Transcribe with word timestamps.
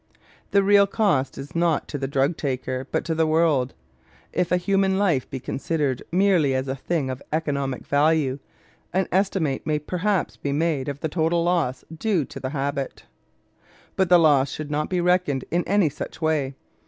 The 0.49 0.63
real 0.63 0.87
cost 0.87 1.37
is 1.37 1.53
not 1.55 1.87
to 1.89 1.99
the 1.99 2.07
drug 2.07 2.35
taker, 2.35 2.87
but 2.91 3.05
to 3.05 3.13
the 3.13 3.27
world. 3.27 3.75
If 4.33 4.51
a 4.51 4.57
human 4.57 4.97
life 4.97 5.29
be 5.29 5.39
considered 5.39 6.01
merely 6.11 6.55
as 6.55 6.67
a 6.67 6.75
thing 6.75 7.11
of 7.11 7.21
economic 7.31 7.85
value, 7.85 8.39
an 8.93 9.07
estimate 9.11 9.63
may 9.67 9.77
perhaps 9.77 10.37
be 10.37 10.53
made 10.53 10.87
of 10.89 11.01
the 11.01 11.07
total 11.07 11.43
loss 11.43 11.85
due 11.95 12.25
to 12.25 12.39
the 12.39 12.49
habit. 12.49 13.03
But 13.95 14.09
the 14.09 14.17
loss 14.17 14.49
should 14.49 14.71
not 14.71 14.89
be 14.89 15.01
reckoned 15.01 15.45
in 15.51 15.63
any 15.67 15.87
such 15.89 16.19
way. 16.19 16.55